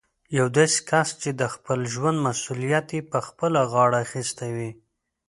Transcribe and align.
يو 0.37 0.47
داسې 0.57 0.79
کس 0.89 1.09
چې 1.21 1.29
د 1.41 1.43
خپل 1.53 1.79
ژوند 1.93 2.17
مسوليت 2.27 2.87
يې 2.95 3.01
په 3.11 3.19
خپله 3.27 3.59
غاړه 3.71 3.97
اخيستی 4.05 4.49
وي. 4.57 4.71